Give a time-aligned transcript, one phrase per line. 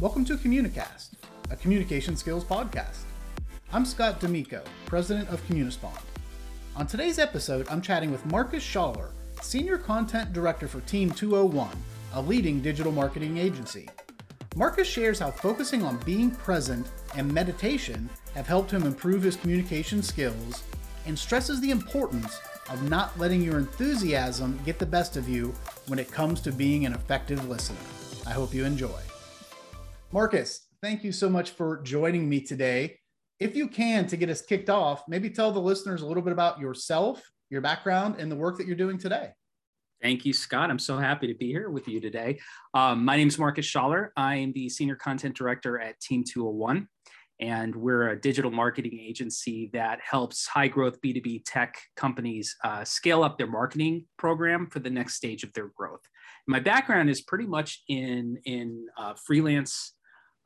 [0.00, 1.10] Welcome to Communicast,
[1.50, 3.04] a communication skills podcast.
[3.72, 6.02] I'm Scott D'Amico, president of Communispond.
[6.74, 9.10] On today's episode, I'm chatting with Marcus Schaller,
[9.40, 11.70] senior content director for Team 201,
[12.14, 13.88] a leading digital marketing agency.
[14.56, 20.02] Marcus shares how focusing on being present and meditation have helped him improve his communication
[20.02, 20.64] skills
[21.06, 25.54] and stresses the importance of not letting your enthusiasm get the best of you
[25.86, 27.78] when it comes to being an effective listener.
[28.26, 28.98] I hope you enjoy.
[30.14, 33.00] Marcus, thank you so much for joining me today.
[33.40, 36.32] If you can, to get us kicked off, maybe tell the listeners a little bit
[36.32, 37.20] about yourself,
[37.50, 39.30] your background, and the work that you're doing today.
[40.00, 40.70] Thank you, Scott.
[40.70, 42.38] I'm so happy to be here with you today.
[42.74, 44.10] Um, my name is Marcus Schaller.
[44.16, 46.86] I am the Senior Content Director at Team 201
[47.40, 53.24] and we're a digital marketing agency that helps high growth B2B tech companies uh, scale
[53.24, 56.02] up their marketing program for the next stage of their growth.
[56.46, 59.94] My background is pretty much in, in uh, freelance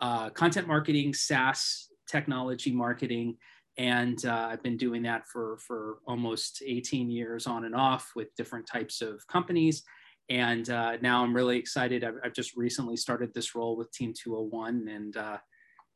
[0.01, 3.37] uh, content marketing, SaaS technology marketing,
[3.79, 8.35] and uh, I've been doing that for, for almost 18 years on and off with
[8.37, 9.85] different types of companies.
[10.29, 12.05] And uh, now I'm really excited.
[12.05, 15.39] I've, I've, just recently started this role with Team 201 and uh,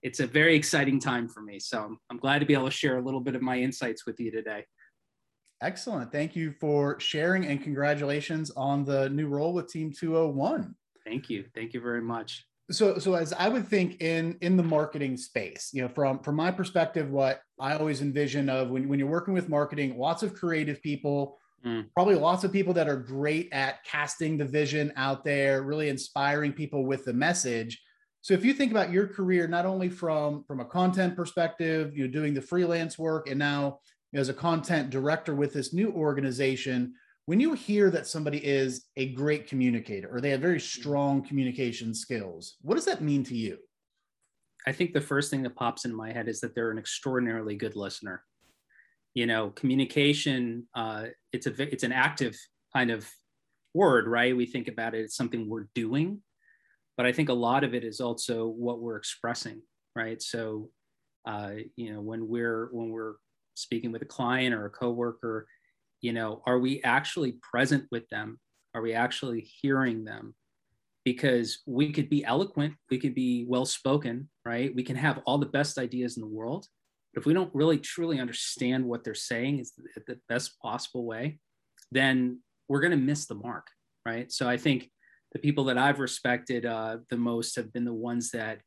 [0.03, 1.59] it's a very exciting time for me.
[1.59, 4.19] So I'm glad to be able to share a little bit of my insights with
[4.21, 4.65] you today.
[5.61, 6.11] Excellent.
[6.11, 10.75] Thank you for sharing and congratulations on the new role with Team 201.
[11.05, 11.45] Thank you.
[11.55, 12.45] Thank you very much.
[12.73, 16.37] So, so as I would think in in the marketing space, you know, from from
[16.37, 20.35] my perspective, what I always envision of when, when you're working with marketing, lots of
[20.35, 21.87] creative people, mm.
[21.95, 26.53] probably lots of people that are great at casting the vision out there, really inspiring
[26.53, 27.81] people with the message
[28.23, 32.07] so if you think about your career, not only from from a content perspective, you
[32.07, 33.81] know, doing the freelance work, and now
[34.15, 36.95] as a content director with this new organization,
[37.27, 41.95] when you hear that somebody is a great communicator or they have very strong communication
[41.95, 43.59] skills, what does that mean to you?
[44.67, 47.57] I think the first thing that pops in my head is that they're an extraordinarily
[47.57, 48.23] good listener.
[49.15, 52.37] You know, communication, uh, it's a it's an active
[52.75, 53.09] kind of
[53.75, 54.37] word, right?
[54.37, 56.23] We think about it, it's something we're doing
[56.97, 59.63] but I think a lot of it is also what we're expressing,
[59.97, 60.21] right?
[60.21, 60.71] So,
[61.27, 63.15] uh, you know, when we're when we're
[63.55, 65.47] speaking with a client or a coworker,
[66.03, 68.39] you know, are we actually present with them?
[68.75, 70.35] Are we actually hearing them?
[71.05, 74.75] Because we could be eloquent, we could be well spoken, right?
[74.75, 76.67] We can have all the best ideas in the world,
[77.13, 79.73] but if we don't really truly understand what they're saying is
[80.07, 81.39] the, best possible way,
[81.91, 83.67] then we're going to miss the mark,
[84.07, 84.31] right?
[84.31, 84.91] So I think
[85.33, 88.61] the people that I've respected uh, the most have been the ones that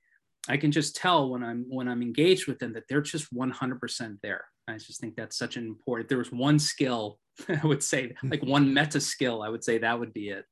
[0.48, 4.18] I can just tell when I'm when I'm engaged with them that they're just 100%
[4.22, 4.46] there.
[4.68, 6.10] I just think that's such an important.
[6.10, 7.20] There was one skill
[7.50, 10.46] I would say, like one meta skill, I would say that would be it.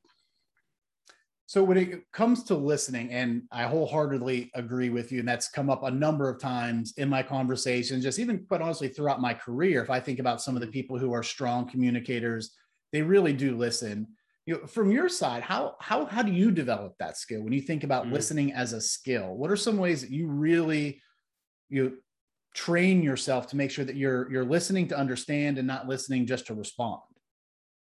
[1.46, 5.70] So when it comes to listening, and I wholeheartedly agree with you, and that's come
[5.70, 9.84] up a number of times in my conversations, just even quite honestly throughout my career.
[9.84, 12.56] If I think about some of the people who are strong communicators,
[12.92, 14.08] they really do listen
[14.46, 17.62] you know, from your side, how how how do you develop that skill when you
[17.62, 18.14] think about mm-hmm.
[18.14, 19.36] listening as a skill?
[19.36, 21.02] What are some ways that you really
[21.70, 21.98] you
[22.54, 26.48] train yourself to make sure that you're you're listening to understand and not listening just
[26.48, 27.02] to respond?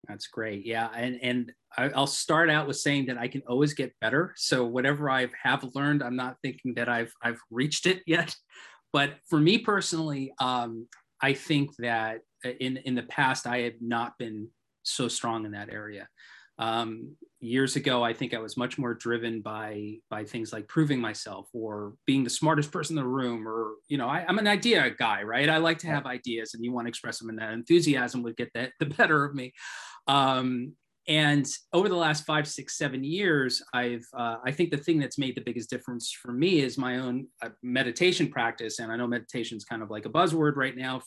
[0.08, 0.66] That's great.
[0.66, 4.32] Yeah, and and I'll start out with saying that I can always get better.
[4.36, 8.34] So whatever I have learned, I'm not thinking that I've I've reached it yet.
[8.92, 10.86] But for me personally, um,
[11.20, 12.20] I think that
[12.60, 14.48] in in the past I have not been
[14.82, 16.06] so strong in that area
[16.58, 20.98] um, years ago i think i was much more driven by by things like proving
[20.98, 24.46] myself or being the smartest person in the room or you know I, am an
[24.46, 25.48] idea guy right?
[25.48, 28.36] I like to have ideas and you want to express them and that enthusiasm would
[28.36, 29.52] get that the better of me.
[30.06, 30.74] Um,
[31.06, 35.18] and over the last five six seven years i've uh, i think the thing that's
[35.18, 38.78] made the biggest difference for me is my own uh, meditation practice.
[38.78, 41.02] And i know meditation is kind of like a buzzword right now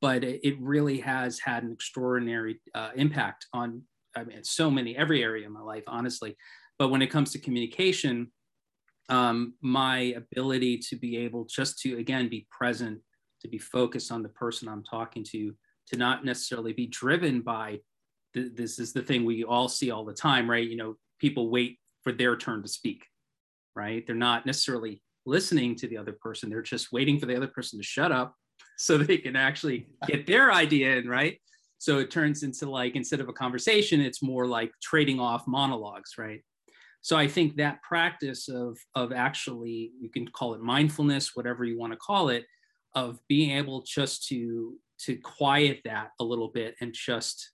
[0.00, 3.82] but it, it really has had an extraordinary uh, impact on
[4.16, 6.36] I mean, so many, every area of my life, honestly.
[6.78, 8.32] But when it comes to communication,
[9.08, 13.00] um, my ability to be able just to, again, be present,
[13.42, 15.54] to be focused on the person I'm talking to,
[15.88, 17.80] to not necessarily be driven by
[18.34, 20.66] th- this is the thing we all see all the time, right?
[20.66, 23.04] You know, people wait for their turn to speak,
[23.74, 24.06] right?
[24.06, 27.78] They're not necessarily listening to the other person, they're just waiting for the other person
[27.78, 28.34] to shut up
[28.78, 31.40] so they can actually get their idea in, right?
[31.78, 36.12] So it turns into like, instead of a conversation, it's more like trading off monologues,
[36.18, 36.40] right?
[37.02, 41.78] So I think that practice of, of actually, you can call it mindfulness, whatever you
[41.78, 42.46] want to call it,
[42.94, 47.52] of being able just to, to quiet that a little bit and just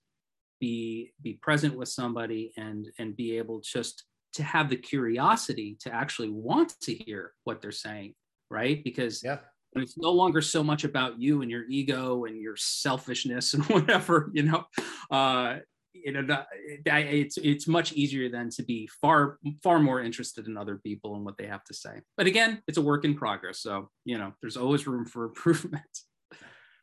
[0.59, 5.93] be, be present with somebody and, and be able just to have the curiosity to
[5.93, 8.15] actually want to hear what they're saying,
[8.49, 8.83] right?
[8.83, 9.39] Because yeah.
[9.75, 14.29] It's no longer so much about you and your ego and your selfishness and whatever,
[14.33, 14.65] you know,
[15.11, 15.57] uh,
[15.93, 16.43] you know,
[16.85, 21.23] it's it's much easier than to be far far more interested in other people and
[21.23, 22.01] what they have to say.
[22.17, 25.83] But again, it's a work in progress, so you know, there's always room for improvement.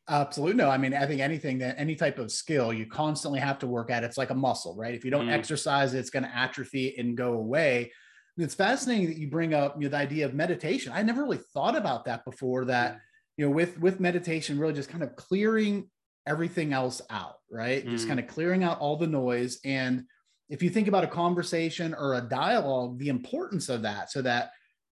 [0.08, 0.56] Absolutely.
[0.56, 3.66] No, I mean, I think anything that any type of skill you constantly have to
[3.66, 4.94] work at, it's like a muscle, right?
[4.94, 5.32] If you don't mm.
[5.32, 7.92] exercise it's going to atrophy and go away.
[8.37, 10.93] And it's fascinating that you bring up you know, the idea of meditation.
[10.94, 13.00] I never really thought about that before that, mm.
[13.37, 15.88] you know, with, with meditation, really just kind of clearing
[16.27, 17.85] everything else out, right?
[17.85, 17.91] Mm.
[17.91, 19.59] Just kind of clearing out all the noise.
[19.65, 20.05] And
[20.49, 24.53] if you think about a conversation or a dialogue, the importance of that, so that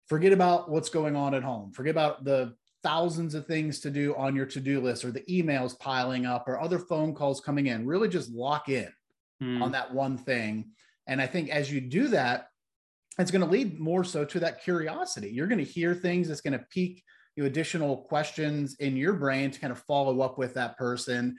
[0.07, 4.15] forget about what's going on at home, forget about the thousands of things to do
[4.17, 7.87] on your to-do list or the emails piling up or other phone calls coming in
[7.87, 8.89] really just lock in
[9.43, 9.63] mm.
[9.63, 10.71] on that one thing
[11.07, 12.49] and i think as you do that
[13.19, 16.41] it's going to lead more so to that curiosity you're going to hear things that's
[16.41, 17.03] going to pique
[17.37, 21.37] you additional questions in your brain to kind of follow up with that person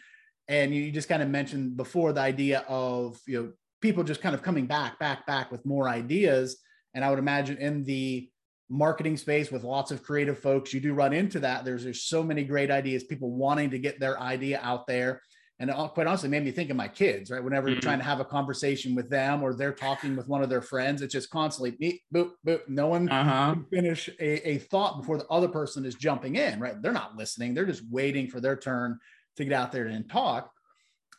[0.48, 4.36] and you just kind of mentioned before the idea of you know people just kind
[4.36, 6.58] of coming back back back with more ideas
[6.94, 8.30] and i would imagine in the
[8.74, 11.64] marketing space with lots of creative folks, you do run into that.
[11.64, 15.22] There's there's so many great ideas, people wanting to get their idea out there.
[15.60, 17.44] And it quite honestly made me think of my kids, right?
[17.44, 17.74] Whenever mm-hmm.
[17.74, 20.62] you're trying to have a conversation with them or they're talking with one of their
[20.62, 22.68] friends, it's just constantly beep, boop, boop.
[22.68, 23.54] No one uh-huh.
[23.54, 26.82] can finish a, a thought before the other person is jumping in, right?
[26.82, 27.54] They're not listening.
[27.54, 29.00] They're just waiting for their turn
[29.38, 30.52] to get out there and talk.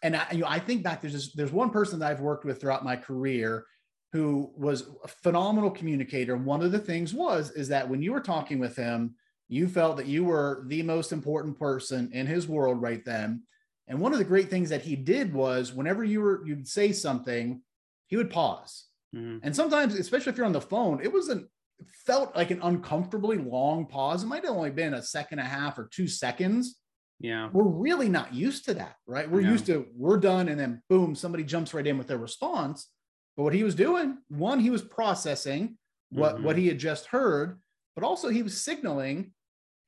[0.02, 2.44] And I, you know, I think back, there's just, there's one person that I've worked
[2.44, 3.64] with throughout my career
[4.12, 6.36] who was a phenomenal communicator.
[6.36, 9.14] One of the things was is that when you were talking with him,
[9.48, 13.42] you felt that you were the most important person in his world right then.
[13.86, 16.92] And one of the great things that he did was whenever you were you'd say
[16.92, 17.62] something,
[18.06, 18.86] he would pause.
[19.14, 19.38] Mm-hmm.
[19.42, 21.48] And sometimes, especially if you're on the phone, it wasn't
[21.78, 24.22] it felt like an uncomfortably long pause.
[24.22, 26.78] It might have only been a second and a half or two seconds.
[27.20, 27.48] Yeah.
[27.52, 29.30] We're really not used to that, right?
[29.30, 32.88] We're used to we're done and then boom, somebody jumps right in with their response.
[33.36, 35.76] But what he was doing, one, he was processing
[36.10, 36.44] what, mm-hmm.
[36.44, 37.60] what he had just heard,
[37.94, 39.32] but also he was signaling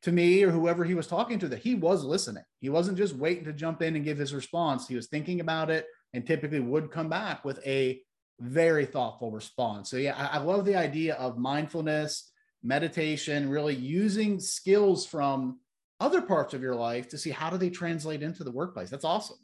[0.07, 2.45] to me or whoever he was talking to that he was listening.
[2.61, 4.87] He wasn't just waiting to jump in and give his response.
[4.87, 8.01] He was thinking about it and typically would come back with a
[8.39, 9.91] very thoughtful response.
[9.91, 12.31] So, yeah, I, I love the idea of mindfulness,
[12.63, 15.59] meditation, really using skills from
[15.99, 18.91] other parts of your life to see how do they translate into the workplace.
[18.91, 19.39] That's awesome.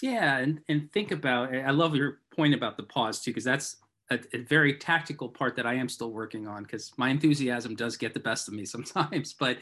[0.00, 1.52] Yeah, and and think about.
[1.52, 3.78] I love your point about the pause too, because that's
[4.10, 6.62] a, a, very tactical part that I am still working on.
[6.62, 9.32] Because my enthusiasm does get the best of me sometimes.
[9.32, 9.58] But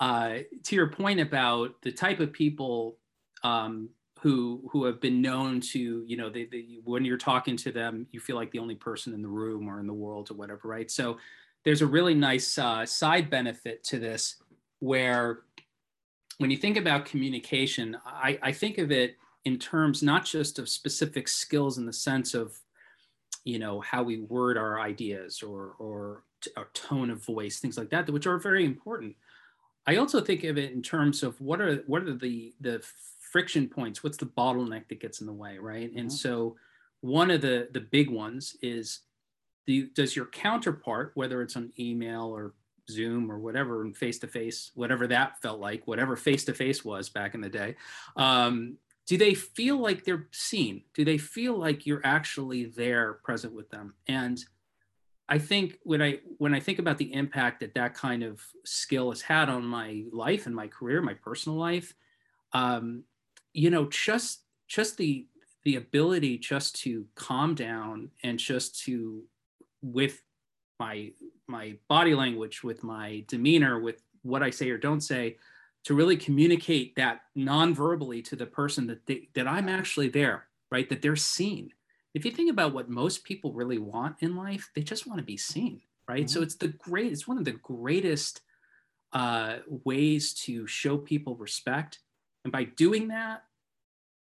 [0.00, 2.98] uh, to your point about the type of people
[3.42, 3.88] um,
[4.20, 8.06] who who have been known to, you know, they, they, when you're talking to them,
[8.10, 10.68] you feel like the only person in the room or in the world or whatever,
[10.68, 10.90] right?
[10.90, 11.18] So
[11.64, 14.36] there's a really nice uh, side benefit to this
[14.80, 15.40] where
[16.38, 20.68] when you think about communication, I, I think of it in terms not just of
[20.68, 22.58] specific skills in the sense of
[23.44, 26.22] you know how we word our ideas or or
[26.56, 29.14] our tone of voice things like that which are very important
[29.86, 32.82] i also think of it in terms of what are what are the the
[33.30, 36.00] friction points what's the bottleneck that gets in the way right mm-hmm.
[36.00, 36.56] and so
[37.00, 39.00] one of the the big ones is
[39.66, 42.54] the does your counterpart whether it's on email or
[42.90, 46.84] zoom or whatever and face to face whatever that felt like whatever face to face
[46.84, 47.74] was back in the day
[48.16, 50.82] um, do they feel like they're seen?
[50.94, 53.94] Do they feel like you're actually there present with them?
[54.08, 54.42] And
[55.28, 59.10] i think when i when i think about the impact that that kind of skill
[59.10, 61.94] has had on my life and my career my personal life
[62.52, 63.02] um,
[63.52, 65.26] you know just just the
[65.64, 69.22] the ability just to calm down and just to
[69.82, 70.22] with
[70.78, 71.10] my
[71.46, 75.36] my body language with my demeanor with what i say or don't say
[75.84, 80.88] to really communicate that non-verbally to the person that they, that I'm actually there, right?
[80.88, 81.70] That they're seen.
[82.14, 85.24] If you think about what most people really want in life, they just want to
[85.24, 86.20] be seen, right?
[86.20, 86.28] Mm-hmm.
[86.28, 88.40] So it's the great, it's one of the greatest
[89.12, 92.00] uh, ways to show people respect.
[92.44, 93.44] And by doing that,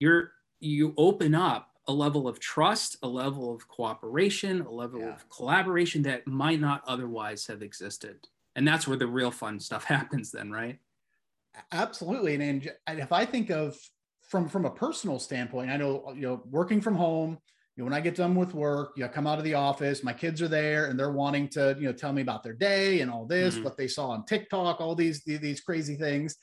[0.00, 5.14] you're you open up a level of trust, a level of cooperation, a level yeah.
[5.14, 8.28] of collaboration that might not otherwise have existed.
[8.54, 10.78] And that's where the real fun stuff happens then, right?
[11.72, 13.76] Absolutely, and, and if I think of
[14.32, 17.38] from from a personal standpoint, I know you know working from home.
[17.76, 19.54] You know, when I get done with work, you know, I come out of the
[19.54, 22.54] office, my kids are there, and they're wanting to you know tell me about their
[22.54, 23.64] day and all this, mm-hmm.
[23.64, 26.36] what they saw on TikTok, all these these crazy things.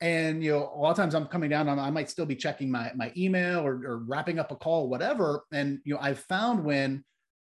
[0.00, 2.70] And you know, a lot of times I'm coming down, I might still be checking
[2.70, 5.44] my my email or, or wrapping up a call, whatever.
[5.52, 7.04] And you know, I've found when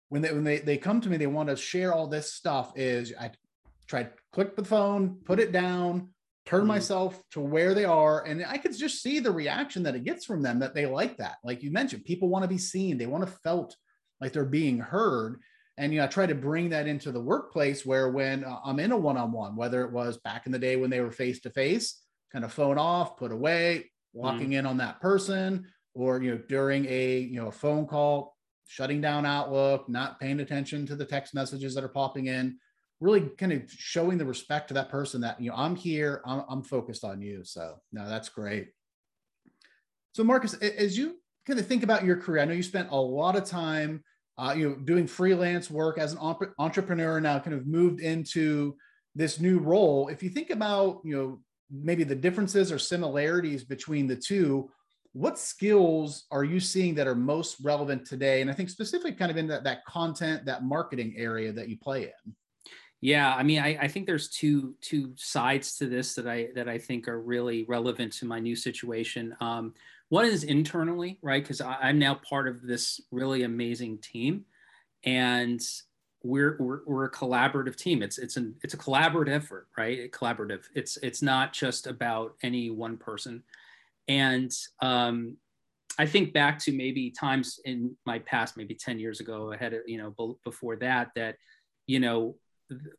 [0.10, 2.74] when they when they, they come to me, they want to share all this stuff.
[2.76, 3.32] Is I
[3.88, 6.10] try to click the phone, put it down,
[6.46, 6.68] turn mm-hmm.
[6.70, 10.26] myself to where they are, and I could just see the reaction that it gets
[10.26, 11.36] from them that they like that.
[11.44, 13.76] Like you mentioned, people want to be seen, they want to felt
[14.20, 15.40] like they're being heard.
[15.78, 18.80] And you know, I try to bring that into the workplace where when uh, I'm
[18.80, 21.50] in a one-on-one, whether it was back in the day when they were face to
[21.50, 24.54] face, kind of phone off, put away, walking mm-hmm.
[24.54, 28.36] in on that person, or you know, during a you know a phone call,
[28.68, 32.58] shutting down Outlook, not paying attention to the text messages that are popping in,
[33.02, 36.44] really kind of showing the respect to that person that, you know, I'm here, I'm,
[36.48, 37.44] I'm focused on you.
[37.44, 38.70] So, no, that's great.
[40.14, 41.18] So, Marcus, as you
[41.48, 44.04] kind of think about your career, I know you spent a lot of time,
[44.38, 46.20] uh, you know, doing freelance work as an
[46.60, 48.76] entrepreneur, now kind of moved into
[49.16, 50.08] this new role.
[50.08, 51.40] If you think about, you know,
[51.72, 54.70] maybe the differences or similarities between the two,
[55.14, 58.42] what skills are you seeing that are most relevant today?
[58.42, 61.78] And I think specifically kind of in that, that content, that marketing area that you
[61.78, 62.36] play in.
[63.02, 66.70] Yeah, I mean, I, I think there's two two sides to this that I that
[66.70, 69.36] I think are really relevant to my new situation.
[69.42, 69.74] Um,
[70.10, 71.42] one is internally, right?
[71.44, 74.46] Because I'm now part of this really amazing team,
[75.04, 75.60] and
[76.24, 78.04] we're, we're we're a collaborative team.
[78.04, 80.12] It's it's an it's a collaborative effort, right?
[80.12, 80.66] Collaborative.
[80.76, 83.42] It's it's not just about any one person.
[84.08, 85.38] And um,
[85.98, 89.82] I think back to maybe times in my past, maybe 10 years ago, ahead of,
[89.88, 91.36] you know, before that, that,
[91.88, 92.36] you know,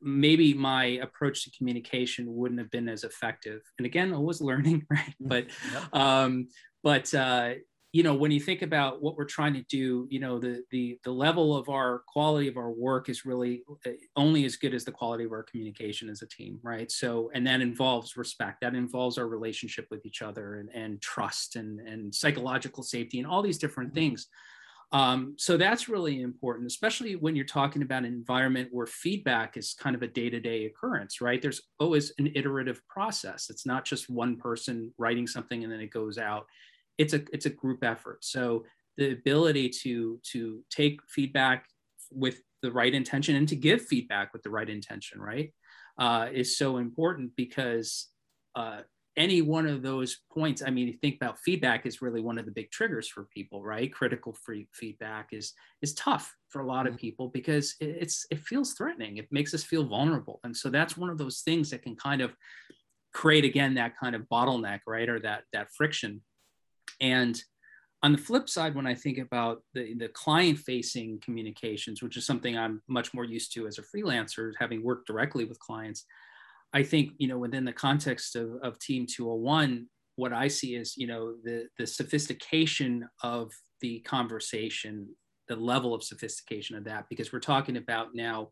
[0.00, 3.60] maybe my approach to communication wouldn't have been as effective.
[3.78, 5.00] And again, I was learning, right?
[5.00, 5.28] Mm-hmm.
[5.28, 5.94] But, yep.
[5.94, 6.48] um,
[6.82, 7.54] but, uh,
[7.92, 10.98] you know when you think about what we're trying to do you know the the
[11.04, 14.84] the level of our quality of our work is really uh, only as good as
[14.84, 18.74] the quality of our communication as a team right so and that involves respect that
[18.74, 23.42] involves our relationship with each other and, and trust and and psychological safety and all
[23.42, 24.00] these different mm-hmm.
[24.92, 29.74] Um, so that's really important, especially when you're talking about an environment where feedback is
[29.74, 31.40] kind of a day to day occurrence, right?
[31.40, 33.48] There's always an iterative process.
[33.50, 36.46] It's not just one person writing something and then it goes out
[36.98, 38.24] it's a it's a group effort.
[38.24, 38.64] So
[38.96, 41.66] the ability to to take feedback
[42.10, 45.52] with the right intention and to give feedback with the right intention, right,
[45.98, 48.08] uh, is so important because
[48.54, 48.80] uh,
[49.16, 50.62] any one of those points.
[50.64, 53.62] I mean, you think about feedback is really one of the big triggers for people,
[53.62, 53.92] right?
[53.92, 55.52] Critical free feedback is
[55.82, 57.00] is tough for a lot of mm-hmm.
[57.00, 59.18] people because it's it feels threatening.
[59.18, 62.22] It makes us feel vulnerable, and so that's one of those things that can kind
[62.22, 62.34] of
[63.12, 66.22] create again that kind of bottleneck, right, or that that friction
[67.00, 67.42] and
[68.04, 72.26] on the flip side, when I think about the, the client facing communications, which is
[72.26, 76.04] something I'm much more used to as a freelancer, having worked directly with clients,
[76.74, 79.86] I think, you know, within the context of, of Team 201,
[80.16, 83.50] what I see is, you know, the, the sophistication of
[83.80, 85.08] the conversation,
[85.48, 88.50] the level of sophistication of that, because we're talking about now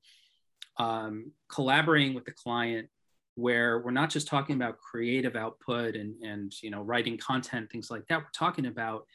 [0.79, 2.89] um, collaborating with the client
[3.37, 7.91] where we're not just talking about creative output and, and you know writing content things
[7.91, 8.19] like that.
[8.19, 9.07] We're talking about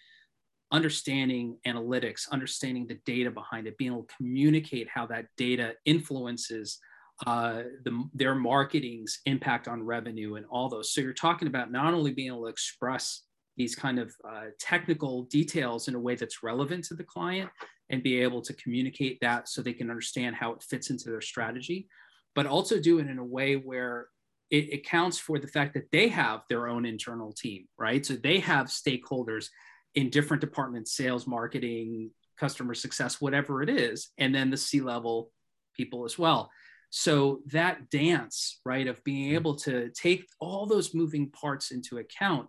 [0.72, 6.80] understanding analytics understanding the data behind it being able to communicate how that data influences
[7.26, 11.94] uh, the, their marketing's impact on revenue and all those so you're talking about not
[11.94, 13.24] only being able to express
[13.58, 17.50] these kind of uh, technical details in a way that's relevant to the client
[17.90, 21.22] and be able to communicate that so they can understand how it fits into their
[21.22, 21.88] strategy
[22.36, 24.08] but also do it in a way where
[24.52, 28.06] it accounts for the fact that they have their own internal team, right?
[28.06, 29.48] So they have stakeholders
[29.96, 35.32] in different departments, sales, marketing, customer success, whatever it is, and then the C level
[35.76, 36.52] people as well.
[36.98, 39.36] So that dance, right, of being mm-hmm.
[39.36, 42.48] able to take all those moving parts into account.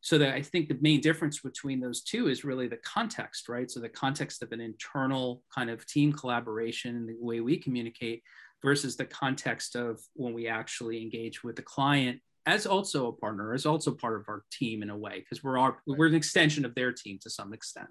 [0.00, 3.70] So that I think the main difference between those two is really the context, right?
[3.70, 8.24] So the context of an internal kind of team collaboration and the way we communicate
[8.60, 13.54] versus the context of when we actually engage with the client as also a partner,
[13.54, 16.64] as also part of our team in a way, because we're our, we're an extension
[16.64, 17.88] of their team to some extent.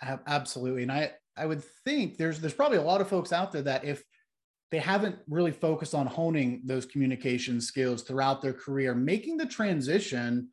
[0.00, 3.62] Absolutely, and I I would think there's there's probably a lot of folks out there
[3.62, 4.04] that if
[4.70, 10.48] they haven't really focused on honing those communication skills throughout their career, making the transition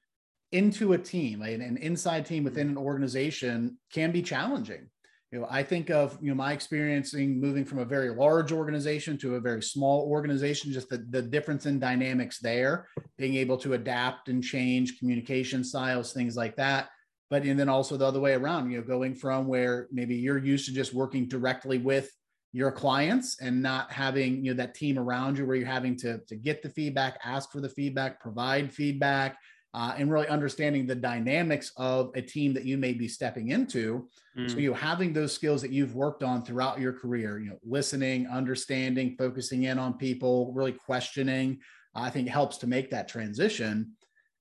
[0.52, 4.88] into a team, an inside team within an organization, can be challenging.
[5.32, 9.18] You know i think of you know my experiencing moving from a very large organization
[9.18, 13.74] to a very small organization just the, the difference in dynamics there being able to
[13.74, 16.90] adapt and change communication styles things like that.
[17.32, 20.38] But and then also the other way around you know going from where maybe you're
[20.38, 22.12] used to just working directly with
[22.54, 26.20] your clients and not having you know that team around you where you're having to
[26.28, 29.38] to get the feedback ask for the feedback provide feedback
[29.76, 34.08] uh, and really understanding the dynamics of a team that you may be stepping into.
[34.38, 34.50] Mm.
[34.50, 38.28] So you having those skills that you've worked on throughout your career, you know, listening,
[38.28, 41.60] understanding, focusing in on people, really questioning,
[41.96, 43.94] I think helps to make that transition.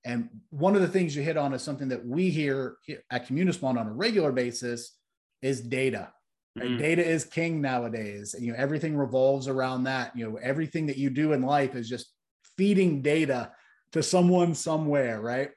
[0.04, 2.76] And one of the things you hit on is something that we hear
[3.10, 4.96] at Communispond on a regular basis
[5.40, 6.12] is data.
[6.56, 6.70] Right?
[6.70, 6.78] Mm.
[6.78, 8.34] Data is king nowadays.
[8.38, 10.16] You know, everything revolves around that.
[10.16, 12.12] You know, everything that you do in life is just
[12.56, 13.52] feeding data
[13.92, 15.50] to someone somewhere, right?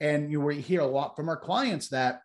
[0.00, 2.20] And you know, we hear a lot from our clients that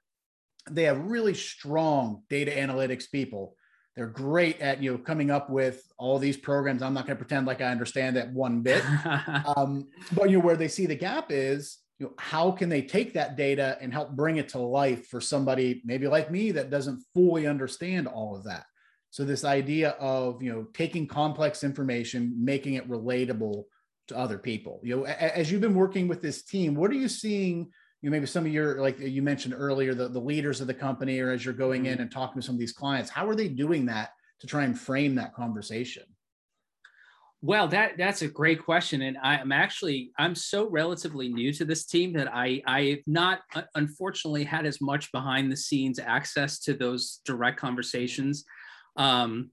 [0.70, 3.56] they have really strong data analytics people.
[3.96, 6.82] They're great at you know coming up with all these programs.
[6.82, 8.84] I'm not going to pretend like I understand that one bit,
[9.58, 12.82] um, but you know where they see the gap is you know how can they
[12.82, 16.70] take that data and help bring it to life for somebody maybe like me that
[16.70, 18.66] doesn't fully understand all of that.
[19.12, 23.66] So this idea of you know taking complex information, making it relatable
[24.08, 24.80] to other people.
[24.84, 27.70] You know, as you've been working with this team, what are you seeing?
[28.02, 30.74] You know, maybe some of your like you mentioned earlier, the, the leaders of the
[30.74, 32.04] company, or as you're going in mm-hmm.
[32.04, 34.80] and talking to some of these clients, how are they doing that to try and
[34.80, 36.04] frame that conversation?
[37.42, 41.86] Well, that that's a great question, and I'm actually I'm so relatively new to this
[41.86, 46.60] team that I I have not uh, unfortunately had as much behind the scenes access
[46.62, 48.44] to those direct conversations.
[48.98, 49.52] Um,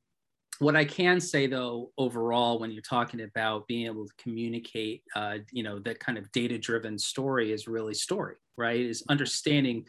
[0.59, 5.39] what I can say though, overall, when you're talking about being able to communicate, uh,
[5.53, 8.81] you know, that kind of data driven story is really story, right?
[8.81, 9.85] Is understanding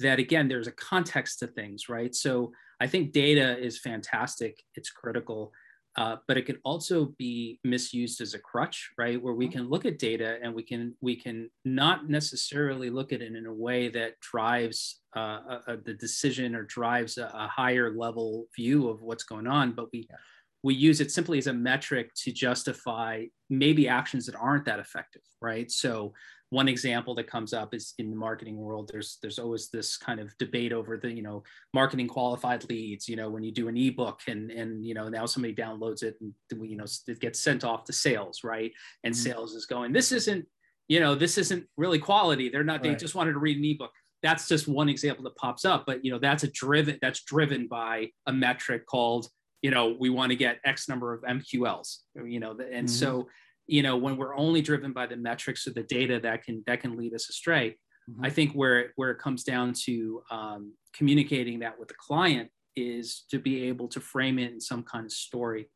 [0.00, 2.14] that again, there's a context to things, right?
[2.14, 5.52] So I think data is fantastic, it's critical.
[5.96, 9.20] Uh, but it can also be misused as a crutch, right?
[9.20, 9.60] Where we mm-hmm.
[9.60, 13.46] can look at data and we can we can not necessarily look at it in
[13.46, 18.46] a way that drives uh, a, a, the decision or drives a, a, higher level
[18.54, 20.16] view of what's going on, but we yeah.
[20.62, 25.22] we use it simply as a metric to justify maybe actions that aren't that effective,
[25.40, 25.70] right?
[25.70, 26.12] So
[26.50, 30.20] one example that comes up is in the marketing world there's there's always this kind
[30.20, 31.42] of debate over the you know
[31.74, 35.26] marketing qualified leads you know when you do an ebook and and you know now
[35.26, 36.32] somebody downloads it and
[36.68, 38.72] you know it gets sent off to sales right
[39.04, 39.22] and mm-hmm.
[39.22, 40.46] sales is going this isn't
[40.88, 43.92] you know this isn't really quality they're not they just wanted to read an ebook
[44.22, 47.66] that's just one example that pops up but you know that's a driven that's driven
[47.66, 49.28] by a metric called
[49.62, 52.86] you know we want to get x number of mqls you know and mm-hmm.
[52.86, 53.26] so
[53.66, 56.80] you know when we're only driven by the metrics or the data that can that
[56.80, 57.76] can lead us astray
[58.10, 58.24] mm-hmm.
[58.24, 63.24] i think where where it comes down to um, communicating that with the client is
[63.30, 65.70] to be able to frame it in some kind of story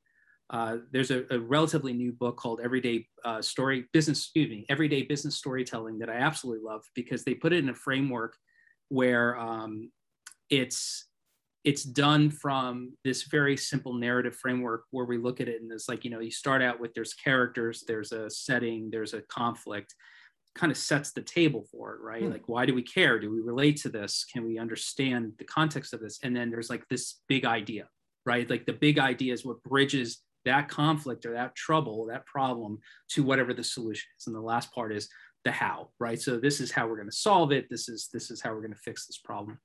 [0.50, 5.03] uh, there's a, a, relatively new book called everyday uh, story business excuse me everyday
[5.03, 8.37] business storytelling that i absolutely love because they put it in a framework
[8.88, 9.90] where um,
[10.50, 11.07] it's
[11.64, 15.88] it's done from this very simple narrative framework where we look at it and it's
[15.88, 19.94] like you know you start out with there's characters there's a setting there's a conflict
[20.54, 22.22] kind of sets the table for it right?
[22.22, 22.32] Hmm.
[22.32, 23.18] like why do we care?
[23.20, 24.24] Do we relate to this?
[24.32, 26.18] Can we understand the context of this?
[26.22, 27.88] And then there's like this big idea
[28.26, 28.48] right?
[28.50, 32.78] Like the big idea is what bridges that conflict or that trouble that problem
[33.10, 34.26] to whatever the solution is.
[34.26, 35.08] And the last part is
[35.44, 36.20] the how right?
[36.20, 37.68] So this is how we're going to solve it.
[37.70, 39.58] This is this is how we're going to fix this problem.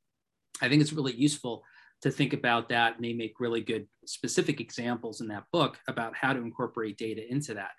[0.61, 1.63] I think it's really useful
[2.05, 2.95] to think about that.
[2.95, 7.23] And they make really good specific examples in that book about how to incorporate data
[7.27, 7.71] into that.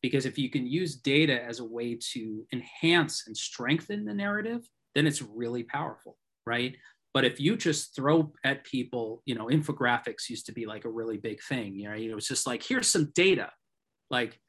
[0.00, 4.66] Because if you can use data as a way to enhance and strengthen the narrative,
[4.94, 6.74] then it's really powerful, right?
[7.12, 10.90] But if you just throw at people, you know, infographics used to be like a
[10.90, 11.74] really big thing.
[11.74, 13.50] You know, it was just like, here's some data.
[14.10, 14.40] Like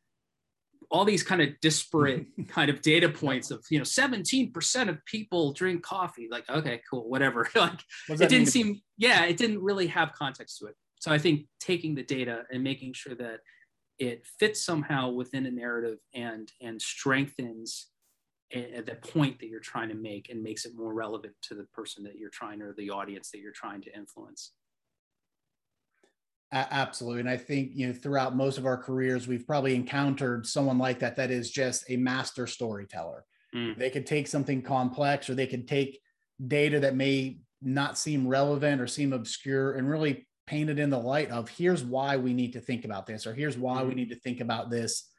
[0.89, 5.53] all these kind of disparate kind of data points of you know 17% of people
[5.53, 6.27] drink coffee.
[6.29, 7.49] Like okay cool whatever.
[7.55, 10.75] Like it didn't seem yeah it didn't really have context to it.
[10.99, 13.39] So i think taking the data and making sure that
[13.99, 17.87] it fits somehow within a narrative and and strengthens
[18.53, 21.65] a, the point that you're trying to make and makes it more relevant to the
[21.73, 24.53] person that you're trying or the audience that you're trying to influence
[26.51, 27.21] absolutely.
[27.21, 30.99] And I think, you know, throughout most of our careers, we've probably encountered someone like
[30.99, 33.25] that that is just a master storyteller.
[33.55, 33.77] Mm.
[33.77, 35.99] They could take something complex or they could take
[36.45, 40.97] data that may not seem relevant or seem obscure and really paint it in the
[40.97, 43.89] light of here's why we need to think about this or here's why mm.
[43.89, 45.09] we need to think about this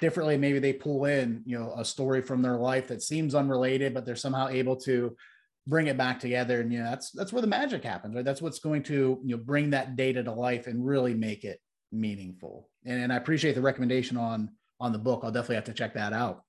[0.00, 0.36] differently.
[0.36, 4.04] Maybe they pull in, you know, a story from their life that seems unrelated, but
[4.04, 5.16] they're somehow able to
[5.66, 8.24] bring it back together and you know that's that's where the magic happens right?
[8.24, 11.60] That's what's going to you know bring that data to life and really make it
[11.92, 12.68] meaningful.
[12.84, 15.20] And, and i appreciate the recommendation on on the book.
[15.22, 16.42] I'll definitely have to check that out.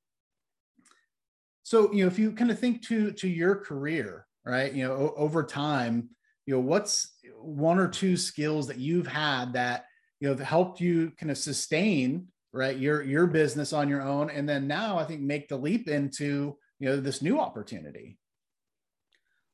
[1.63, 4.93] So you know if you kind of think to to your career right you know
[4.93, 6.09] o- over time
[6.45, 9.85] you know what's one or two skills that you've had that
[10.19, 14.29] you know have helped you kind of sustain right your your business on your own
[14.29, 18.17] and then now i think make the leap into you know this new opportunity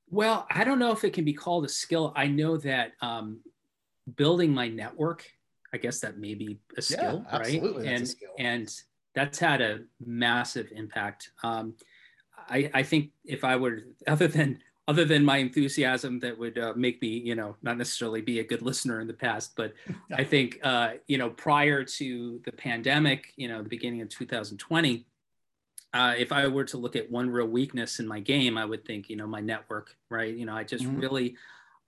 [0.10, 2.14] well i don't know if it can be called a skill.
[2.16, 3.40] I know that um,
[4.16, 5.26] building my network
[5.74, 8.30] i guess that may be a skill yeah, absolutely, right and skill.
[8.40, 8.74] and
[9.16, 11.32] that's had a massive impact.
[11.44, 11.76] Um,
[12.50, 16.74] I, I think if i were other than other than my enthusiasm that would uh,
[16.76, 19.74] make me, you know, not necessarily be a good listener in the past, but
[20.12, 25.06] I think, uh, you know, prior to the pandemic, you know, the beginning of 2020,
[25.94, 28.86] uh, if I were to look at one real weakness in my game, I would
[28.86, 30.36] think, you know, my network, right?
[30.36, 31.00] You know, I just mm-hmm.
[31.00, 31.36] really,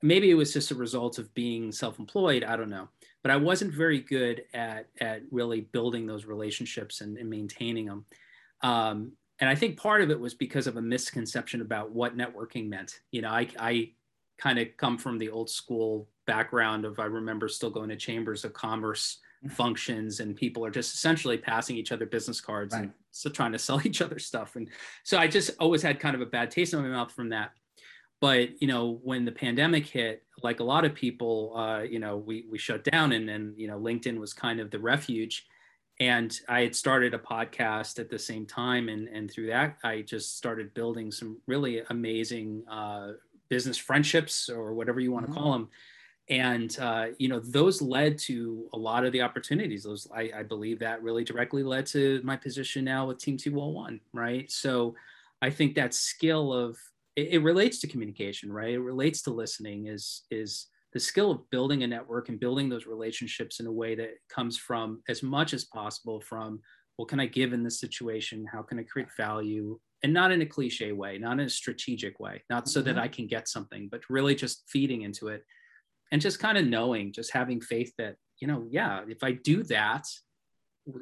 [0.01, 2.43] maybe it was just a result of being self-employed.
[2.43, 2.89] I don't know,
[3.21, 8.05] but I wasn't very good at at really building those relationships and, and maintaining them.
[8.63, 12.69] Um, and I think part of it was because of a misconception about what networking
[12.69, 12.99] meant.
[13.11, 13.91] You know, I, I
[14.37, 18.45] kind of come from the old school background of I remember still going to chambers
[18.45, 19.17] of commerce.
[19.49, 22.83] Functions and people are just essentially passing each other business cards right.
[22.83, 24.55] and so trying to sell each other stuff.
[24.55, 24.69] And
[25.03, 27.51] so I just always had kind of a bad taste in my mouth from that.
[28.19, 32.17] But you know, when the pandemic hit, like a lot of people, uh, you know,
[32.17, 35.47] we we shut down, and then you know, LinkedIn was kind of the refuge
[36.01, 40.01] and I had started a podcast at the same time, and and through that, I
[40.01, 43.11] just started building some really amazing uh,
[43.49, 45.41] business friendships or whatever you want to mm-hmm.
[45.41, 45.69] call them.
[46.29, 49.83] And uh, you know, those led to a lot of the opportunities.
[49.83, 53.99] Those I, I believe that really directly led to my position now with Team 201,
[54.13, 54.49] right?
[54.49, 54.95] So
[55.41, 56.77] I think that skill of
[57.15, 58.73] it, it relates to communication, right?
[58.73, 59.87] It relates to listening.
[59.87, 63.95] Is is the skill of building a network and building those relationships in a way
[63.95, 66.59] that comes from as much as possible from
[66.97, 68.45] what can I give in this situation?
[68.51, 69.79] How can I create value?
[70.03, 72.89] And not in a cliche way, not in a strategic way, not so mm-hmm.
[72.89, 75.43] that I can get something, but really just feeding into it
[76.11, 79.63] and just kind of knowing, just having faith that, you know, yeah, if I do
[79.63, 80.05] that,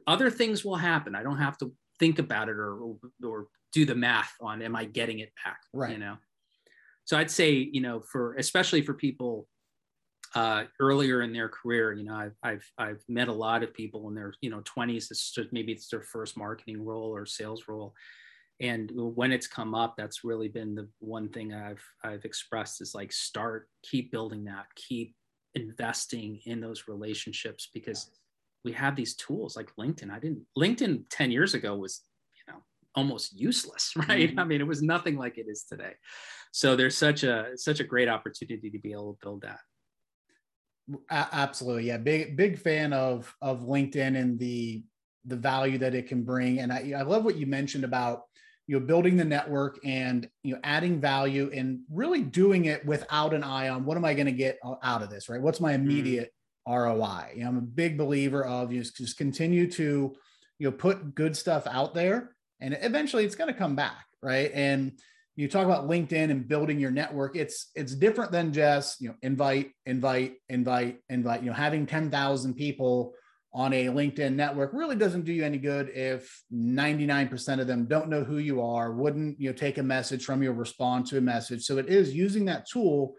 [0.07, 1.15] other things will happen.
[1.15, 4.85] I don't have to think about it or, or do the math on, am I
[4.85, 5.59] getting it back?
[5.73, 5.91] Right.
[5.91, 6.17] You know?
[7.05, 9.47] So I'd say, you know, for, especially for people
[10.35, 11.93] uh, earlier in their career.
[11.93, 15.11] You know, I've, I've, I've met a lot of people in their, you know, 20s.
[15.11, 17.93] It's just, maybe it's their first marketing role or sales role.
[18.61, 22.93] And when it's come up, that's really been the one thing I've, I've expressed is
[22.93, 25.15] like, start, keep building that, keep
[25.55, 28.11] investing in those relationships because
[28.65, 30.11] we have these tools like LinkedIn.
[30.11, 32.01] I didn't, LinkedIn 10 years ago was,
[32.35, 32.59] you know,
[32.95, 34.31] almost useless, right?
[34.31, 34.39] Mm-hmm.
[34.39, 35.93] I mean, it was nothing like it is today.
[36.51, 39.59] So there's such a, such a great opportunity to be able to build that
[41.11, 44.83] absolutely yeah big big fan of of linkedin and the
[45.25, 48.23] the value that it can bring and i, I love what you mentioned about
[48.69, 53.33] you know building the network and you know adding value and really doing it without
[53.33, 55.73] an eye on what am i going to get out of this right what's my
[55.73, 55.89] mm-hmm.
[55.89, 56.31] immediate
[56.67, 56.75] mm.
[56.77, 60.15] roi you know, i'm a big believer of you just continue to
[60.59, 64.51] you know put good stuff out there and eventually it's going to come back right
[64.53, 64.91] and
[65.35, 69.15] you talk about linkedin and building your network it's it's different than just you know
[69.23, 73.15] invite invite invite invite you know having 10,000 people
[73.53, 78.09] on a linkedin network really doesn't do you any good if 99% of them don't
[78.09, 81.17] know who you are wouldn't you know take a message from you or respond to
[81.17, 83.15] a message so it is using that tool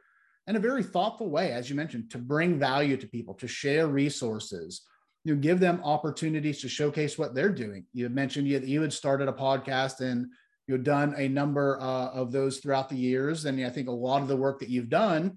[0.46, 3.88] in a very thoughtful way as you mentioned to bring value to people to share
[3.88, 4.82] resources
[5.24, 7.84] you know, give them opportunities to showcase what they're doing.
[7.92, 10.28] You mentioned you, you had started a podcast and
[10.70, 14.22] you've done a number uh, of those throughout the years and i think a lot
[14.22, 15.36] of the work that you've done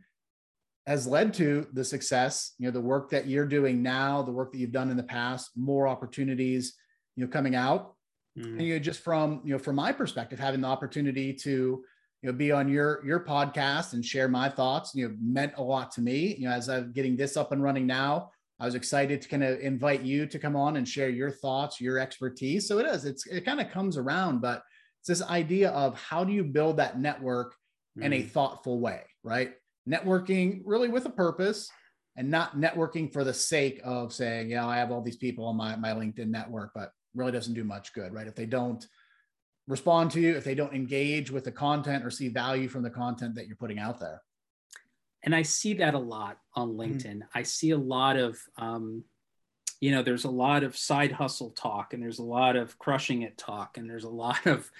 [0.85, 4.51] has led to the success you know the work that you're doing now the work
[4.51, 6.73] that you've done in the past more opportunities
[7.15, 7.95] you know coming out
[8.37, 8.43] mm.
[8.43, 11.83] and you know just from you know from my perspective having the opportunity to
[12.21, 15.63] you know be on your your podcast and share my thoughts you know meant a
[15.63, 18.75] lot to me you know as i'm getting this up and running now i was
[18.75, 22.67] excited to kind of invite you to come on and share your thoughts your expertise
[22.67, 24.63] so it is it's it kind of comes around but
[25.03, 27.55] it's this idea of how do you build that network
[27.99, 28.05] mm.
[28.05, 28.31] in a mm.
[28.31, 29.51] thoughtful way, right?
[29.89, 31.69] Networking really with a purpose
[32.15, 35.57] and not networking for the sake of saying, yeah, I have all these people on
[35.57, 38.27] my, my LinkedIn network, but really doesn't do much good, right?
[38.27, 38.85] If they don't
[39.67, 42.89] respond to you, if they don't engage with the content or see value from the
[42.89, 44.21] content that you're putting out there.
[45.23, 46.81] And I see that a lot on mm-hmm.
[46.81, 47.17] LinkedIn.
[47.17, 47.27] Mm.
[47.33, 49.03] I see a lot of, um,
[49.83, 53.23] you know there's a lot of side hustle talk and there's a lot of crushing
[53.23, 54.71] it talk and there's a lot of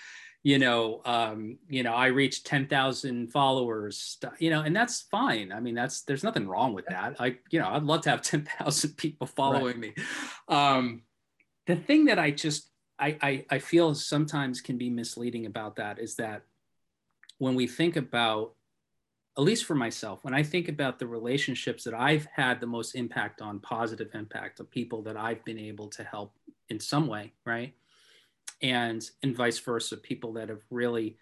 [0.43, 5.59] you know um, you know i reached 10,000 followers you know and that's fine i
[5.59, 8.97] mean that's there's nothing wrong with that i you know i'd love to have 10,000
[8.97, 9.97] people following right.
[9.97, 10.03] me
[10.49, 11.01] um,
[11.65, 15.97] the thing that i just I, I i feel sometimes can be misleading about that
[15.99, 16.43] is that
[17.39, 18.53] when we think about
[19.35, 22.93] at least for myself, when I think about the relationships that I've had the most
[22.93, 26.35] impact on, positive impact of people that I've been able to help
[26.69, 27.73] in some way, right?
[28.61, 31.17] And and vice versa, people that have really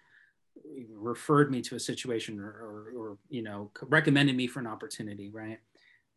[0.94, 5.30] referred me to a situation or, or, or you know recommended me for an opportunity,
[5.30, 5.58] right?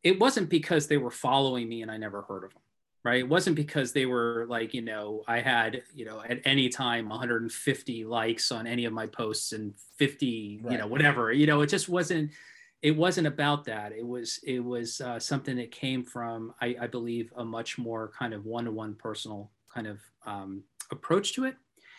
[0.03, 2.61] It wasn't because they were following me and I never heard of them
[3.05, 6.67] right it wasn't because they were like you know i had you know at any
[6.67, 10.71] time 150 likes on any of my posts and 50 right.
[10.73, 12.31] you know whatever you know it just wasn't
[12.81, 16.87] it wasn't about that it was it was uh, something that came from I, I,
[16.87, 21.55] believe a much more kind of one-to-one personal kind of um, approach to it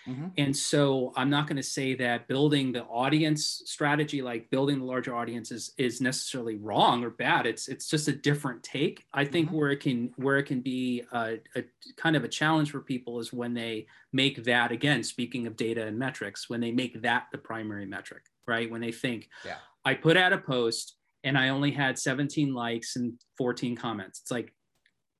[0.08, 0.28] Mm-hmm.
[0.38, 4.84] And so I'm not going to say that building the audience strategy, like building the
[4.84, 7.46] larger audience, is, is necessarily wrong or bad.
[7.46, 9.04] It's it's just a different take.
[9.12, 9.56] I think mm-hmm.
[9.56, 11.64] where it can where it can be a, a,
[11.96, 15.02] kind of a challenge for people is when they make that again.
[15.02, 18.70] Speaking of data and metrics, when they make that the primary metric, right?
[18.70, 19.56] When they think, yeah.
[19.84, 24.20] I put out a post and I only had 17 likes and 14 comments.
[24.20, 24.52] It's like,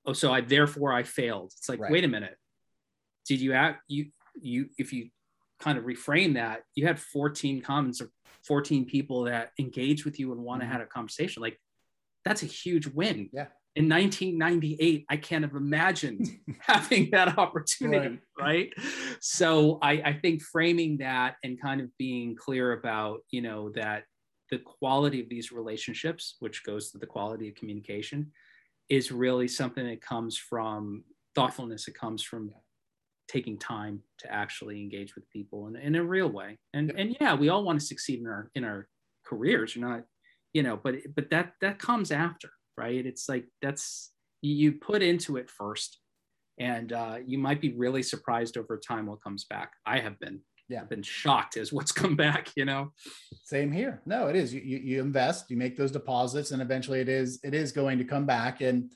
[0.05, 1.53] oh, so I therefore I failed.
[1.57, 1.91] It's like, right.
[1.91, 2.37] wait a minute
[3.27, 4.07] did you act you
[4.41, 5.11] you if you
[5.61, 8.11] kind of reframe that, you had 14 comments or
[8.47, 11.43] 14 people that engage with you and want to have a conversation.
[11.43, 11.59] Like
[12.25, 13.31] that's a huge win.
[13.33, 13.47] Yeah.
[13.75, 16.27] In 1998, I can't have imagined
[16.61, 18.73] having that opportunity, right?
[18.79, 18.87] right?
[19.21, 24.05] So I, I think framing that and kind of being clear about, you know, that
[24.51, 28.33] the quality of these relationships, which goes to the quality of communication,
[28.89, 31.87] is really something that comes from thoughtfulness.
[31.87, 32.53] It comes from
[33.29, 36.59] taking time to actually engage with people in, in a real way.
[36.75, 37.01] And yeah.
[37.01, 38.89] and yeah, we all want to succeed in our in our
[39.25, 39.75] careers.
[39.75, 40.03] You're not,
[40.53, 43.05] you know, but but that that comes after, right?
[43.05, 44.13] It's like that's
[44.43, 45.99] you put into it first,
[46.59, 49.73] and uh, you might be really surprised over time what comes back.
[49.85, 50.41] I have been.
[50.69, 52.51] Yeah, I've been shocked as what's come back.
[52.57, 52.93] You know.
[53.45, 54.03] Same here.
[54.07, 54.53] No, it is.
[54.53, 57.99] You, you you invest, you make those deposits, and eventually it is it is going
[57.99, 58.61] to come back.
[58.61, 58.93] And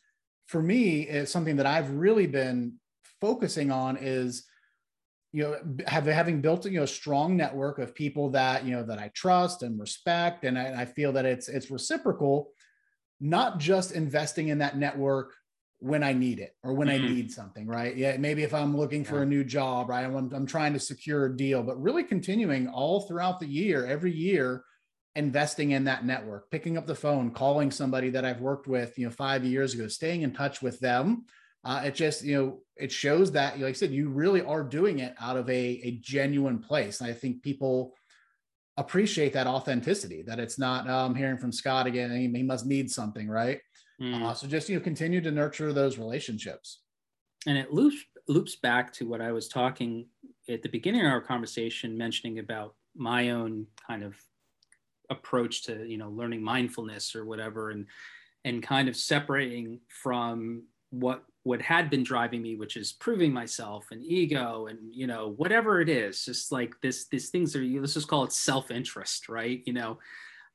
[0.47, 2.75] for me, it's something that I've really been
[3.21, 4.45] focusing on is
[5.33, 5.57] you know
[5.87, 9.11] have having built you know a strong network of people that you know that I
[9.15, 12.51] trust and respect and I, I feel that it's it's reciprocal
[13.21, 15.35] not just investing in that network
[15.81, 17.05] when I need it or when mm-hmm.
[17.05, 17.97] I need something, right?
[17.97, 19.23] Yeah, maybe if I'm looking for yeah.
[19.23, 20.05] a new job, right?
[20.05, 24.13] I'm, I'm trying to secure a deal, but really continuing all throughout the year, every
[24.13, 24.65] year,
[25.17, 29.07] investing in that network, picking up the phone, calling somebody that I've worked with, you
[29.07, 31.25] know, five years ago, staying in touch with them
[31.65, 35.01] uh, it just you know it shows that like i said you really are doing
[35.01, 37.01] it out of a, a genuine place.
[37.01, 37.95] And i think people
[38.77, 42.67] appreciate that authenticity that it's not oh, i'm hearing from scott again he, he must
[42.67, 43.61] need something right?
[44.01, 44.23] Mm.
[44.23, 46.81] uh, so just you know continue to nurture those relationships.
[47.47, 50.07] And it loops loops back to what i was talking
[50.49, 54.15] at the beginning of our conversation mentioning about my own kind of
[55.11, 57.87] approach to you know learning mindfulness or whatever and
[58.45, 63.87] and kind of separating from what what had been driving me which is proving myself
[63.91, 67.95] and ego and you know whatever it is just like this these things are let's
[67.95, 69.63] just call it self-interest right?
[69.67, 69.99] You know?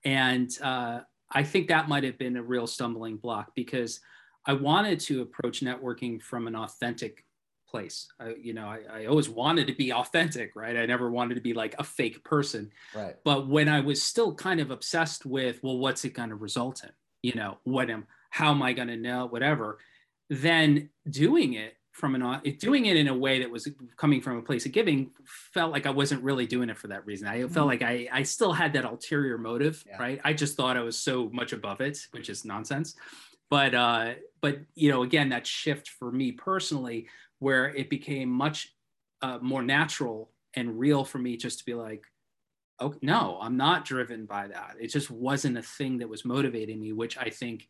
[0.04, 4.00] And uh, i think that might have been a real stumbling block because
[4.45, 7.26] i wanted to approach networking from an authentic
[7.67, 8.08] place.
[8.19, 10.78] I, you know I, I always wanted to be authentic right?
[10.78, 12.71] I never wanted to be like a fake person.
[12.95, 13.15] Right.
[13.26, 16.84] But when i was still kind of obsessed with well what's it going to result
[16.84, 16.91] in?
[17.24, 19.80] You know what am how am i going to know whatever
[20.29, 24.41] then doing it from an doing it in a way that was coming from a
[24.41, 27.27] place of giving felt like I wasn't really doing it for that reason.
[27.27, 27.67] I felt mm-hmm.
[27.67, 29.97] like I I still had that ulterior motive, yeah.
[29.97, 30.19] right?
[30.25, 32.95] I just thought I was so much above it, which is nonsense.
[33.49, 37.07] But uh, but you know, again, that shift for me personally,
[37.39, 38.75] where it became much
[39.21, 42.03] uh, more natural and real for me just to be like,
[42.79, 44.75] oh no, I'm not driven by that.
[44.81, 47.69] It just wasn't a thing that was motivating me, which I think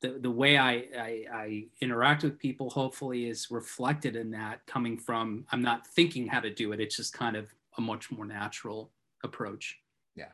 [0.00, 4.96] the, the way I, I, I interact with people hopefully is reflected in that coming
[4.96, 8.24] from i'm not thinking how to do it it's just kind of a much more
[8.24, 8.92] natural
[9.24, 9.78] approach.
[10.14, 10.26] Yeah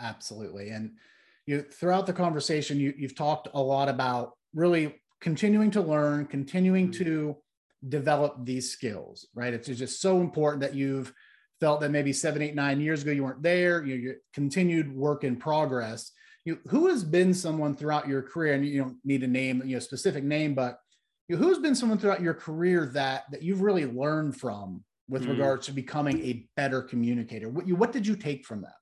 [0.00, 0.70] absolutely.
[0.70, 0.92] And
[1.46, 6.90] you throughout the conversation you, you've talked a lot about really continuing to learn continuing
[6.90, 7.04] mm-hmm.
[7.04, 7.36] to
[7.88, 9.54] develop these skills right?
[9.54, 11.12] It's just so important that you've
[11.60, 15.24] felt that maybe seven eight nine years ago you weren't there you, you continued work
[15.24, 16.12] in progress
[16.46, 19.74] you, who has been someone throughout your career, and you don't need to name you
[19.74, 20.78] know specific name, but
[21.28, 25.24] you know, who's been someone throughout your career that that you've really learned from with
[25.24, 25.30] mm.
[25.30, 27.48] regards to becoming a better communicator?
[27.48, 28.76] What you what did you take from that?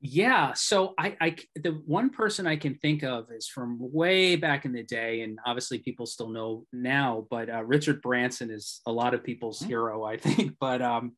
[0.00, 4.64] Yeah, so I, I the one person I can think of is from way back
[4.64, 7.26] in the day, and obviously people still know now.
[7.28, 9.68] But uh, Richard Branson is a lot of people's mm-hmm.
[9.68, 10.52] hero, I think.
[10.60, 11.16] But um,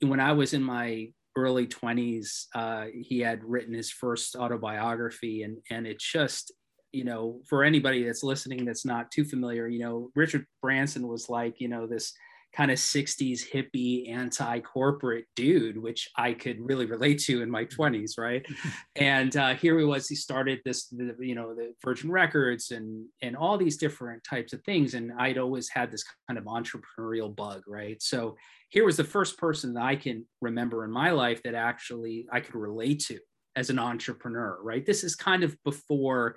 [0.00, 5.58] when I was in my early 20s uh, he had written his first autobiography and
[5.70, 6.52] and it just
[6.94, 11.28] you know, for anybody that's listening that's not too familiar, you know, Richard Branson was
[11.28, 12.14] like, you know, this
[12.54, 18.18] kind of 60s hippie anti-corporate dude which i could really relate to in my 20s
[18.18, 18.46] right?
[18.96, 23.06] And uh, here he was he started this the, you know the virgin records and
[23.22, 27.34] and all these different types of things and i'd always had this kind of entrepreneurial
[27.34, 28.00] bug right?
[28.02, 28.36] So
[28.68, 32.40] here was the first person that i can remember in my life that actually i
[32.40, 33.18] could relate to
[33.56, 34.84] as an entrepreneur right?
[34.84, 36.36] This is kind of before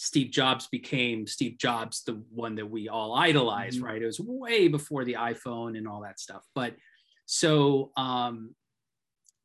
[0.00, 3.84] Steve Jobs became Steve Jobs, the one that we all idolize, mm-hmm.
[3.84, 4.00] right?
[4.00, 6.44] It was way before the iPhone and all that stuff.
[6.54, 6.74] But
[7.26, 8.54] so, um,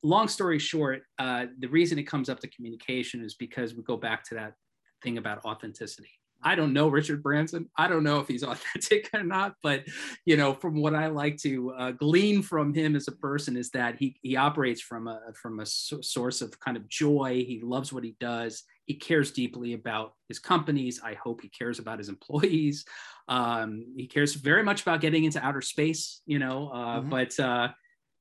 [0.04, 3.98] long story short, uh, the reason it comes up to communication is because we go
[3.98, 4.54] back to that
[5.02, 6.12] thing about authenticity.
[6.44, 7.70] I don't know Richard Branson.
[7.78, 9.84] I don't know if he's authentic or not, but
[10.26, 13.70] you know, from what I like to uh, glean from him as a person is
[13.72, 17.44] that he he operates from a from a source of kind of joy.
[17.48, 18.64] He loves what he does.
[18.86, 21.00] He cares deeply about his companies.
[21.04, 22.86] I hope he cares about his employees.
[23.28, 26.22] Um, he cares very much about getting into outer space.
[26.26, 27.10] You know, uh, mm-hmm.
[27.10, 27.40] but.
[27.40, 27.70] Uh,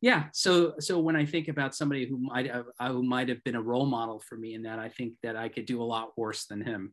[0.02, 3.54] yeah so so when i think about somebody who might have who might have been
[3.54, 6.11] a role model for me in that i think that i could do a lot
[6.18, 6.92] worse than him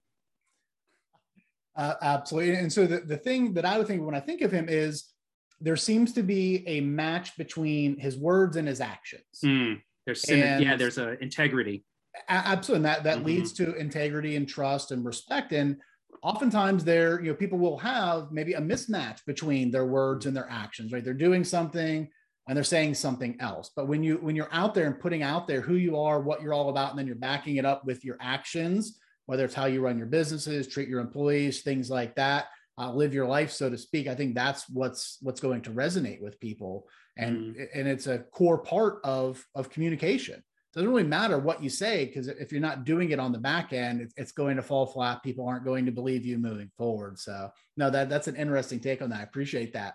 [1.79, 2.55] uh, absolutely.
[2.55, 5.13] And so the, the thing that I would think when I think of him is
[5.61, 9.23] there seems to be a match between his words and his actions.
[9.43, 11.85] Mm, there's and yeah, there's a integrity.
[12.27, 12.75] Absolutely.
[12.75, 13.27] And that, that mm-hmm.
[13.27, 15.53] leads to integrity and trust and respect.
[15.53, 15.77] And
[16.21, 20.49] oftentimes there, you know, people will have maybe a mismatch between their words and their
[20.49, 21.03] actions, right?
[21.03, 22.09] They're doing something
[22.47, 23.71] and they're saying something else.
[23.73, 26.41] But when you when you're out there and putting out there who you are, what
[26.41, 29.65] you're all about, and then you're backing it up with your actions, whether it's how
[29.65, 32.45] you run your businesses, treat your employees, things like that,
[32.79, 34.07] uh, live your life, so to speak.
[34.07, 37.67] I think that's what's what's going to resonate with people, and mm.
[37.75, 40.33] and it's a core part of of communication.
[40.37, 43.37] It doesn't really matter what you say because if you're not doing it on the
[43.37, 45.21] back end, it's going to fall flat.
[45.21, 47.19] People aren't going to believe you moving forward.
[47.19, 49.19] So no, that that's an interesting take on that.
[49.19, 49.93] I appreciate that.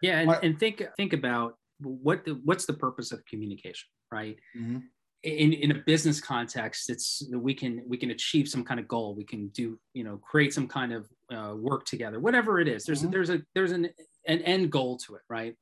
[0.00, 4.38] Yeah, and, and think think about what the, what's the purpose of communication, right?
[4.58, 4.78] Mm-hmm
[5.26, 9.14] in, in a business context it's we can we can achieve some kind of goal.
[9.14, 12.84] We can do you know create some kind of uh, work together whatever it is.
[12.84, 13.10] There's mm-hmm.
[13.10, 13.88] there's a there's an
[14.26, 15.54] an end goal to it right?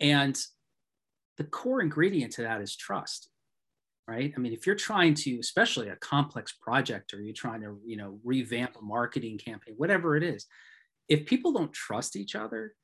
[0.00, 0.36] And
[1.36, 3.30] the core ingredient to that is trust
[4.08, 4.34] right?
[4.36, 7.96] I mean if you're trying to especially a complex project or you're trying to you
[7.96, 10.46] know revamp a marketing campaign whatever it is
[11.08, 12.74] if people don't trust each other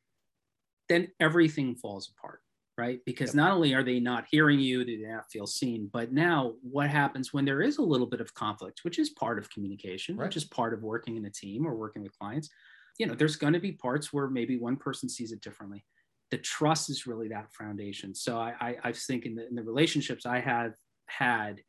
[0.88, 2.40] then everything falls apart
[2.80, 3.00] right?
[3.04, 3.36] Because yep.
[3.36, 6.88] not only are they not hearing you, they do not feel seen, but now what
[6.88, 10.26] happens when there is a little bit of conflict, which is part of communication, right.
[10.26, 12.48] which is part of working in a team or working with clients?
[12.98, 15.84] You know, there's going to be parts where maybe one person sees it differently.
[16.30, 18.14] The trust is really that foundation.
[18.14, 20.72] So I, I, I think in the, in the relationships I have
[21.06, 21.60] had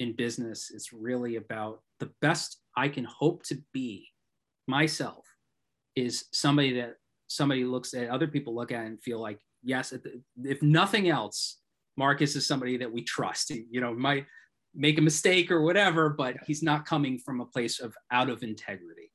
[0.00, 4.08] in business, it's really about the best I can hope to be
[4.66, 5.24] myself
[5.96, 6.96] is somebody that
[7.28, 9.92] somebody looks at other people look at and feel like yes,
[10.44, 11.58] if nothing else,
[11.96, 13.52] Marcus is somebody that we trust.
[13.52, 14.26] He, you know, might
[14.74, 18.42] make a mistake or whatever, but he's not coming from a place of out of
[18.42, 19.10] integrity.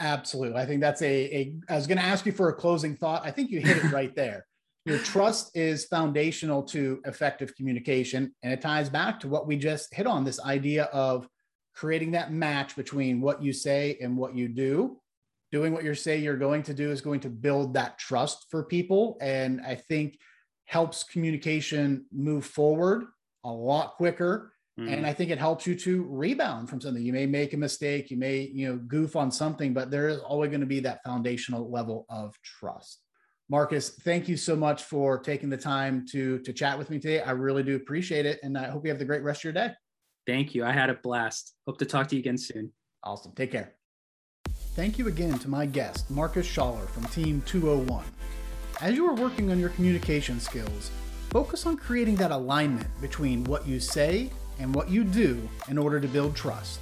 [0.00, 0.60] Absolutely.
[0.60, 3.22] I think that's a, a I was going to ask you for a closing thought.
[3.24, 4.46] I think you hit it right there.
[4.84, 8.34] Your trust is foundational to effective communication.
[8.42, 11.28] And it ties back to what we just hit on this idea of
[11.74, 14.98] creating that match between what you say and what you do
[15.52, 18.64] doing what you say you're going to do is going to build that trust for
[18.64, 19.18] people.
[19.20, 20.18] And i think
[20.64, 23.04] helps communication move forward
[23.44, 24.52] a lot quicker.
[24.80, 24.90] Mm.
[24.90, 27.04] and i think it helps you to rebound from something.
[27.04, 30.20] You may make a mistake you may you know goof on something but there is
[30.20, 33.02] always going to be that foundational level of trust.
[33.50, 37.20] Marcus thank you so much for taking the time to to chat with me today.
[37.20, 39.52] I really do appreciate it and i hope you have the great rest of your
[39.52, 39.72] day.
[40.26, 40.64] Thank you.
[40.64, 41.52] I had a blast.
[41.66, 42.72] Hope to talk to you again soon.
[43.04, 43.32] Awesome.
[43.34, 43.81] Take care
[44.74, 48.02] Thank you again to my guest, Marcus Schaller from Team 201.
[48.80, 50.90] As you are working on your communication skills,
[51.28, 56.00] focus on creating that alignment between what you say and what you do in order
[56.00, 56.80] to build trust.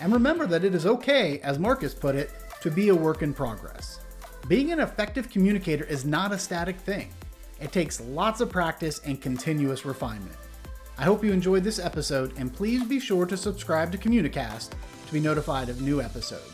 [0.00, 3.34] And remember that it is okay, as Marcus put it, to be a work in
[3.34, 3.98] progress.
[4.46, 7.12] Being an effective communicator is not a static thing.
[7.60, 10.36] It takes lots of practice and continuous refinement.
[10.96, 14.70] I hope you enjoyed this episode, and please be sure to subscribe to Communicast
[15.06, 16.53] to be notified of new episodes.